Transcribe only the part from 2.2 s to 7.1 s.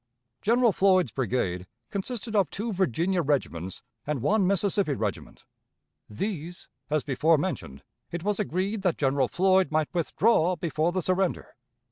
of two Virginia regiments and one Mississippi regiment; these, as